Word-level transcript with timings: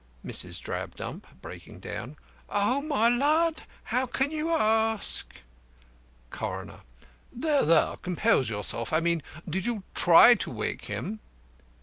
MRS. 0.25 0.59
DRABDUMP 0.63 1.27
(breaking 1.43 1.79
down): 1.79 2.17
Oh, 2.49 2.81
my 2.81 3.07
lud, 3.07 3.61
how 3.83 4.07
can 4.07 4.31
you 4.31 4.49
ask? 4.49 5.31
CORONER: 6.31 6.81
There, 7.31 7.63
there, 7.63 7.97
compose 7.97 8.49
yourself. 8.49 8.91
I 8.91 8.99
mean 8.99 9.21
did 9.47 9.67
you 9.67 9.83
try 9.93 10.33
to 10.33 10.49
wake 10.49 10.85
him? 10.85 11.19